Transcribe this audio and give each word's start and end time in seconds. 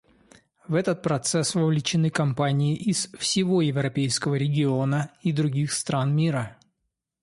В 0.67 0.73
этот 0.73 1.03
процесс 1.03 1.53
вовлечены 1.53 2.09
компании 2.09 2.75
из 2.75 3.11
всего 3.19 3.61
европейского 3.61 4.33
региона 4.33 5.11
и 5.21 5.31
других 5.31 5.71
стран 5.71 6.15
мира. 6.15 6.57